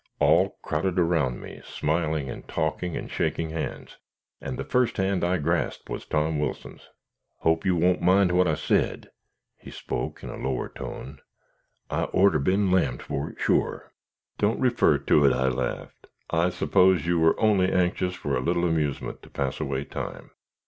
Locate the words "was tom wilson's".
5.91-6.89